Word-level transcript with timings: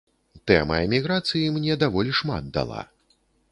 Тэма 0.51 0.77
эміграцыі 0.85 1.53
мне 1.59 1.77
даволі 1.85 2.17
шмат 2.23 2.51
дала. 2.59 2.81